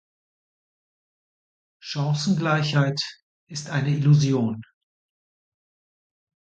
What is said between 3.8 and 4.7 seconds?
Illusion.